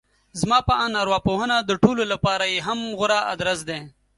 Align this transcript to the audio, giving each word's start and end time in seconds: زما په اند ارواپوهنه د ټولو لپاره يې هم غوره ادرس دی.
زما 0.39 0.59
په 0.67 0.73
اند 0.85 0.95
ارواپوهنه 1.03 1.57
د 1.61 1.71
ټولو 1.83 2.03
لپاره 2.13 2.45
يې 2.53 2.59
هم 2.67 2.79
غوره 2.97 3.19
ادرس 3.33 3.59
دی. 3.69 3.79